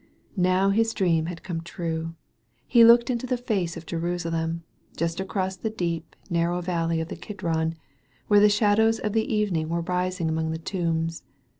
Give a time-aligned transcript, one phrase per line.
[0.35, 2.15] Now his dream had come true.
[2.65, 4.63] He looked into the face of Jerusalem,
[4.97, 7.75] just across the deep, narrow valley of the Kidron,
[8.27, 11.21] where the shadows of the eve ning were rising among the tombs.